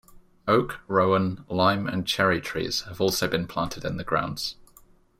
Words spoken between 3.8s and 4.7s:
in the grounds.